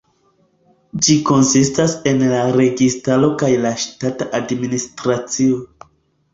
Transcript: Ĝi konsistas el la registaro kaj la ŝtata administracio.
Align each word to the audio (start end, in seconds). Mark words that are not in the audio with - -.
Ĝi 1.07 1.17
konsistas 1.29 1.93
el 2.13 2.25
la 2.33 2.41
registaro 2.57 3.31
kaj 3.45 3.53
la 3.69 3.75
ŝtata 3.87 4.31
administracio. 4.43 5.65